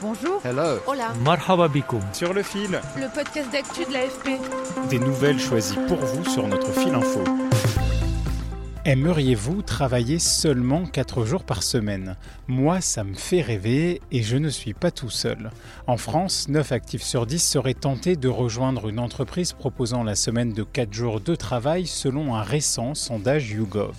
[0.00, 0.40] Bonjour.
[0.44, 0.78] Hello.
[0.86, 1.12] Hola.
[1.24, 2.00] Marhaba bikoum.
[2.12, 4.40] Sur le fil, Le podcast d'actu de l'AFP.
[4.90, 7.24] des nouvelles choisies pour vous sur notre fil info.
[8.84, 12.16] Aimeriez-vous travailler seulement 4 jours par semaine?
[12.46, 15.50] Moi, ça me fait rêver et je ne suis pas tout seul.
[15.86, 20.52] En France, 9 actifs sur 10 seraient tentés de rejoindre une entreprise proposant la semaine
[20.54, 23.94] de 4 jours de travail selon un récent sondage YouGov.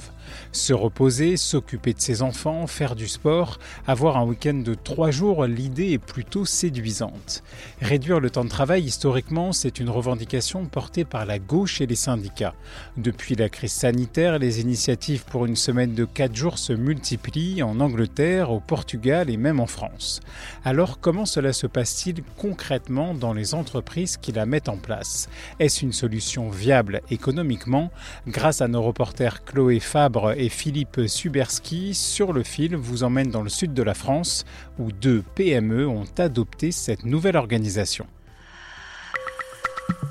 [0.52, 5.46] Se reposer, s'occuper de ses enfants, faire du sport, avoir un week-end de 3 jours,
[5.46, 7.44] l'idée est plutôt séduisante.
[7.82, 11.96] Réduire le temps de travail, historiquement, c'est une revendication portée par la gauche et les
[11.96, 12.56] syndicats.
[12.98, 17.80] Depuis la crise sanitaire, les initiatives pour une semaine de 4 jours se multiplient en
[17.80, 20.20] Angleterre, au Portugal et même en France.
[20.66, 25.30] Alors comment cela se passe-t-il concrètement dans les entreprises qui la mettent en place?
[25.60, 27.92] Est-ce une solution viable économiquement?
[28.28, 33.42] Grâce à nos reporters Chloé Fabre et Philippe Suberski, Sur le fil vous emmène dans
[33.42, 34.46] le sud de la France
[34.78, 38.06] où deux PME ont adopté cette nouvelle organisation.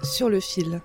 [0.02, 0.80] Sur le fil.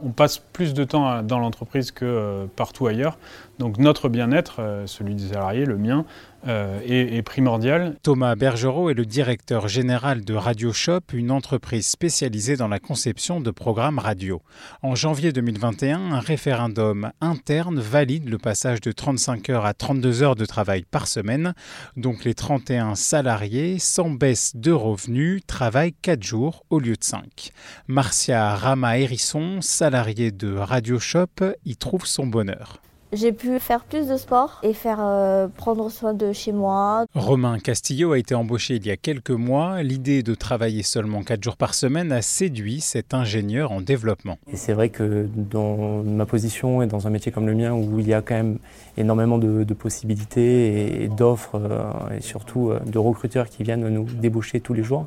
[0.00, 3.18] On passe plus de temps dans l'entreprise que euh, partout ailleurs.
[3.58, 6.04] Donc notre bien-être, euh, celui des salariés, le mien,
[6.46, 7.96] euh, est, primordial.
[8.02, 13.40] Thomas Bergerot est le directeur général de Radio Shop, une entreprise spécialisée dans la conception
[13.40, 14.40] de programmes radio.
[14.82, 20.36] En janvier 2021, un référendum interne valide le passage de 35 heures à 32 heures
[20.36, 21.54] de travail par semaine.
[21.96, 27.50] Donc les 31 salariés, sans baisse de revenus, travaillent 4 jours au lieu de 5.
[27.88, 31.26] Marcia Rama-Hérisson, salariée de Radio Shop,
[31.64, 32.80] y trouve son bonheur.
[33.12, 37.06] J'ai pu faire plus de sport et faire euh, prendre soin de chez moi.
[37.14, 39.82] Romain Castillo a été embauché il y a quelques mois.
[39.82, 44.36] L'idée de travailler seulement 4 jours par semaine a séduit cet ingénieur en développement.
[44.52, 47.98] Et c'est vrai que dans ma position et dans un métier comme le mien où
[47.98, 48.58] il y a quand même
[48.98, 54.04] énormément de, de possibilités et d'offres euh, et surtout euh, de recruteurs qui viennent nous
[54.04, 55.06] débaucher tous les jours,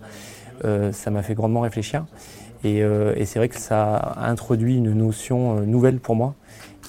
[0.66, 2.06] euh, ça m'a fait grandement réfléchir.
[2.64, 6.34] Et, euh, et c'est vrai que ça a introduit une notion nouvelle pour moi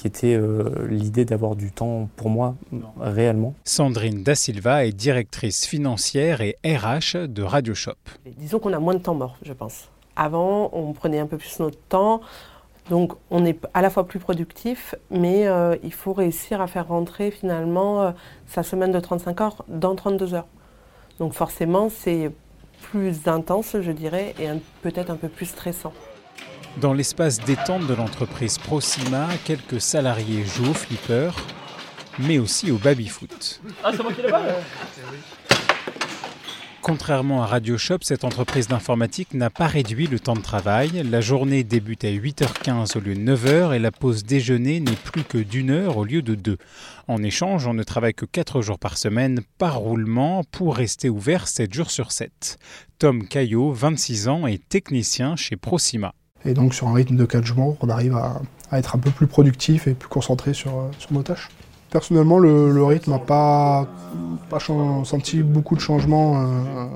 [0.03, 2.57] qui était euh, l'idée d'avoir du temps pour moi
[2.99, 3.55] réellement.
[3.63, 7.95] Sandrine Da Silva est directrice financière et RH de Radio Shop.
[8.27, 9.91] Disons qu'on a moins de temps mort, je pense.
[10.17, 12.21] Avant, on prenait un peu plus notre temps,
[12.91, 16.89] donc on est à la fois plus productif, mais euh, il faut réussir à faire
[16.89, 18.11] rentrer finalement euh,
[18.49, 20.49] sa semaine de 35 heures dans 32 heures.
[21.21, 22.33] Donc forcément, c'est
[22.81, 24.49] plus intense, je dirais, et
[24.83, 25.93] peut-être un peu plus stressant.
[26.81, 31.31] Dans l'espace détente de l'entreprise Proxima, quelques salariés jouent au flipper,
[32.19, 33.61] mais aussi au baby-foot.
[36.81, 41.03] Contrairement à Radio Shop, cette entreprise d'informatique n'a pas réduit le temps de travail.
[41.09, 45.23] La journée débute à 8h15 au lieu de 9h et la pause déjeuner n'est plus
[45.23, 46.57] que d'une heure au lieu de deux.
[47.07, 51.47] En échange, on ne travaille que 4 jours par semaine par roulement pour rester ouvert
[51.47, 52.59] 7 jours sur 7.
[52.99, 56.15] Tom Caillot, 26 ans, est technicien chez Proxima.
[56.45, 59.11] Et donc sur un rythme de 4 jours, on arrive à, à être un peu
[59.11, 61.51] plus productif et plus concentré sur, euh, sur nos tâches.
[61.91, 63.87] Personnellement, le, le rythme n'a pas,
[65.05, 66.87] senti beaucoup de changements euh,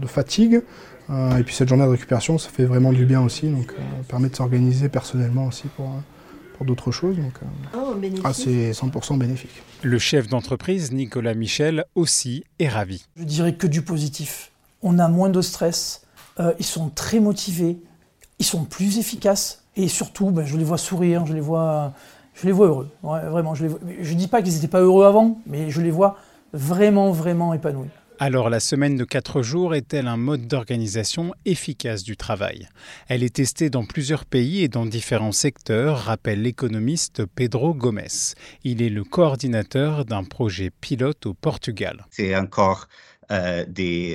[0.00, 0.62] de fatigue.
[1.10, 3.48] Euh, et puis cette journée de récupération, ça fait vraiment du bien aussi.
[3.48, 6.00] Donc euh, ça permet de s'organiser personnellement aussi pour, euh,
[6.56, 7.16] pour d'autres choses.
[7.16, 9.62] Donc euh, ah, c'est 100% bénéfique.
[9.82, 13.06] Le chef d'entreprise, Nicolas Michel, aussi est ravi.
[13.16, 14.50] Je dirais que du positif.
[14.82, 16.02] On a moins de stress,
[16.40, 17.78] euh, ils sont très motivés,
[18.38, 21.92] ils sont plus efficaces et surtout, ben, je les vois sourire, je les vois,
[22.34, 22.90] je les vois heureux.
[23.02, 26.16] Ouais, vraiment, je ne dis pas qu'ils n'étaient pas heureux avant, mais je les vois
[26.52, 27.88] vraiment, vraiment épanouis.
[28.20, 32.68] Alors la semaine de 4 jours est-elle un mode d'organisation efficace du travail?
[33.06, 38.00] Elle est testée dans plusieurs pays et dans différents secteurs, rappelle l'économiste Pedro Gomes.
[38.64, 42.06] Il est le coordinateur d'un projet pilote au Portugal.
[42.10, 42.88] C'est encore
[43.30, 43.64] euh,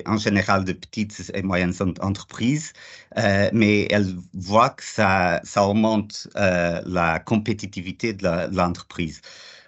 [0.06, 2.74] en général de petites et moyennes en- entreprises,
[3.18, 9.22] euh, mais elles voient que ça, ça augmente euh, la compétitivité de de l'entreprise.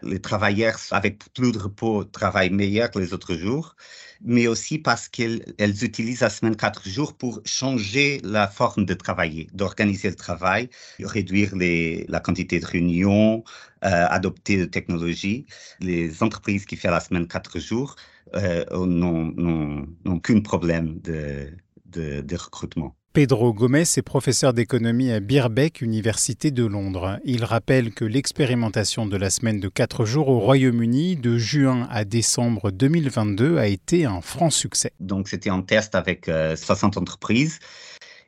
[0.03, 3.75] les travailleurs avec plus de repos travaillent meilleur que les autres jours,
[4.21, 5.43] mais aussi parce qu'elles
[5.83, 10.69] utilisent la semaine quatre jours pour changer la forme de travailler, d'organiser le travail,
[10.99, 13.43] réduire la quantité de réunions,
[13.81, 15.45] adopter des technologies.
[15.79, 17.95] Les entreprises qui font la semaine quatre jours
[18.33, 22.95] n'ont qu'un problème de, de recrutement.
[23.15, 27.17] Pedro Gomez est professeur d'économie à Birbeck, Université de Londres.
[27.23, 32.03] Il rappelle que l'expérimentation de la semaine de 4 jours au Royaume-Uni de juin à
[32.03, 34.91] décembre 2022 a été un franc succès.
[34.99, 37.59] Donc c'était un test avec 60 euh, entreprises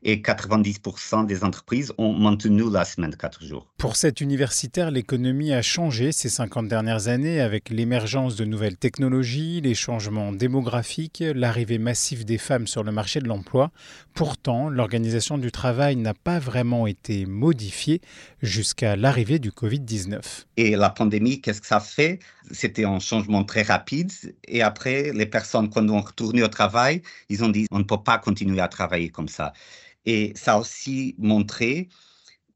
[0.07, 3.67] et 90% des entreprises ont maintenu la semaine de 4 jours.
[3.77, 9.59] Pour cet universitaire, l'économie a changé ces 50 dernières années avec l'émergence de nouvelles technologies,
[9.59, 13.71] les changements démographiques, l'arrivée massive des femmes sur le marché de l'emploi.
[14.13, 17.99] Pourtant, l'organisation du travail n'a pas vraiment été modifiée
[18.41, 20.21] jusqu'à l'arrivée du Covid-19.
[20.55, 22.19] Et la pandémie, qu'est-ce que ça fait?
[22.51, 24.13] C'était un changement très rapide.
[24.47, 28.01] Et après, les personnes, quand on retourné au travail, ils ont dit on ne peut
[28.01, 29.51] pas continuer à travailler comme ça.
[30.07, 31.89] Et ça a aussi montré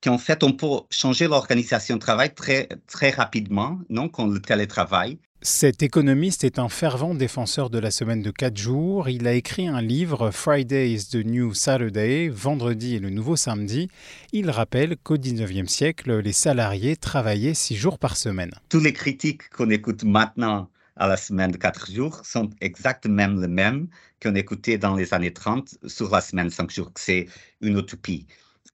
[0.01, 5.19] qu'en fait, on peut changer l'organisation de travail très, très rapidement, non, quand le télétravail.
[5.43, 9.09] Cet économiste est un fervent défenseur de la semaine de quatre jours.
[9.09, 13.89] Il a écrit un livre, Friday is the New Saturday, Vendredi est le nouveau samedi.
[14.31, 18.51] Il rappelle qu'au 19e siècle, les salariés travaillaient six jours par semaine.
[18.69, 20.69] Tous les critiques qu'on écoute maintenant
[21.01, 23.87] à la semaine de quatre jours sont exactement les mêmes
[24.21, 27.27] qu'on écoutait dans les années 30 sur la semaine de cinq jours, que c'est
[27.59, 28.27] une utopie,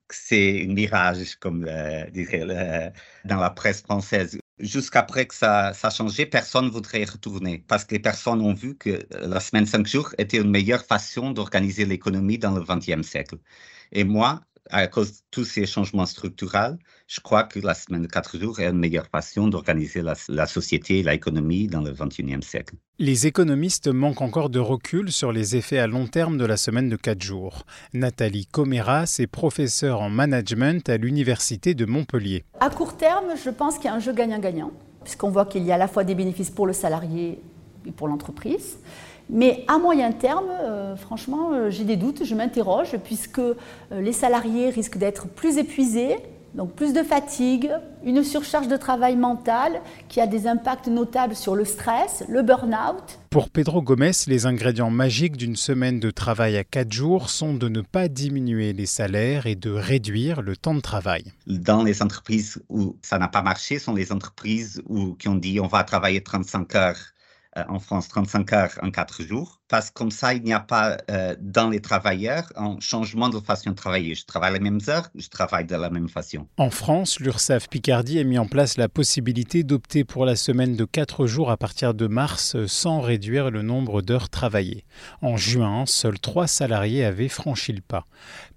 [0.09, 2.91] c'est un mirage, comme euh, dirait
[3.23, 4.37] dans la presse française.
[4.59, 8.53] Jusqu'après que ça, a changé, personne ne voudrait y retourner parce que les personnes ont
[8.53, 12.61] vu que la semaine de cinq jours était une meilleure façon d'organiser l'économie dans le
[12.61, 13.37] XXe siècle.
[13.93, 16.77] Et moi, à cause de tous ces changements structurels,
[17.07, 20.99] je crois que la semaine de quatre jours est une meilleure façon d'organiser la, société
[20.99, 22.75] et l'économie dans le XXIe siècle.
[22.99, 26.89] Les économistes manquent encore de recul sur les effets à long terme de la semaine
[26.89, 27.63] de quatre jours.
[27.93, 32.43] Nathalie Comeras est professeure en management à l'Université de Montpellier.
[32.59, 34.71] À court terme, je pense qu'il y a un jeu gagnant-gagnant,
[35.03, 37.39] puisqu'on voit qu'il y a à la fois des bénéfices pour le salarié
[37.85, 38.79] et pour l'entreprise.
[39.29, 43.55] Mais à moyen terme, euh, franchement, euh, j'ai des doutes, je m'interroge, puisque euh,
[43.91, 46.15] les salariés risquent d'être plus épuisés,
[46.55, 47.69] donc plus de fatigue,
[48.05, 53.19] une surcharge de travail mental qui a des impacts notables sur le stress, le burn-out.
[53.29, 57.67] Pour Pedro Gomez, les ingrédients magiques d'une semaine de travail à 4 jours sont de
[57.67, 61.25] ne pas diminuer les salaires et de réduire le temps de travail.
[61.45, 65.59] Dans les entreprises où ça n'a pas marché, sont les entreprises où, qui ont dit
[65.59, 66.97] on va travailler 35 heures
[67.67, 70.97] en France 35 heures en 4 jours, parce que comme ça, il n'y a pas
[71.11, 74.15] euh, dans les travailleurs un changement de façon de travailler.
[74.15, 76.47] Je travaille les mêmes heures, je travaille de la même façon.
[76.57, 80.85] En France, l'URSSAF Picardie a mis en place la possibilité d'opter pour la semaine de
[80.85, 84.85] 4 jours à partir de mars sans réduire le nombre d'heures travaillées.
[85.21, 88.05] En juin, seuls 3 salariés avaient franchi le pas.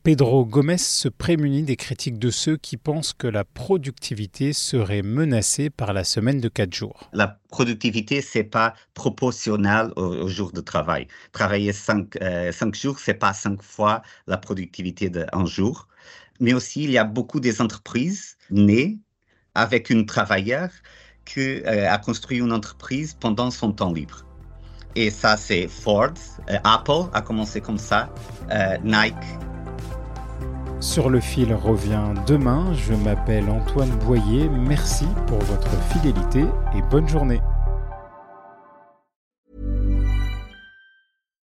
[0.02, 5.68] Pedro Gomez se prémunit des critiques de ceux qui pensent que la productivité serait menacée
[5.68, 7.10] par la semaine de 4 jours.
[7.12, 10.99] La productivité, c'est pas proportionnel au, jour de travail.
[11.32, 15.88] Travailler 5 euh, cinq, jours, c'est pas 5 fois la productivité d'un jour.
[16.40, 18.98] Mais aussi, il y a beaucoup des entreprises nées
[19.54, 20.70] avec une travailleur
[21.24, 24.24] qui euh, a construit une entreprise pendant son temps libre.
[24.96, 26.14] Et ça, c'est Ford,
[26.50, 28.12] euh, Apple a commencé comme ça,
[28.82, 29.14] Nike
[30.80, 32.72] sur le fil revient demain.
[32.72, 34.48] Je m'appelle Antoine Boyer.
[34.48, 37.40] Merci pour votre fidélité et bonne journée.